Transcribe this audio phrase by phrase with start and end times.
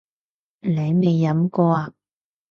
[0.61, 1.93] 你未飲過呀？